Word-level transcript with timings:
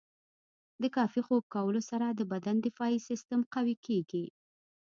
د 0.81 0.83
کافي 0.95 1.21
خوب 1.27 1.43
کولو 1.55 1.81
سره 1.89 2.05
د 2.11 2.21
بدن 2.31 2.55
دفاعي 2.67 2.97
سیستم 3.09 3.39
قوي 3.53 3.75
کیږي. 3.85 4.25